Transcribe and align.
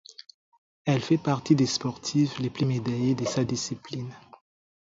Elle 0.85 1.03
fait 1.03 1.19
partie 1.19 1.53
des 1.55 1.67
sportives 1.67 2.33
les 2.39 2.49
plus 2.49 2.65
médaillées 2.65 3.13
de 3.13 3.23
sa 3.23 3.43
discipline. 3.43 4.11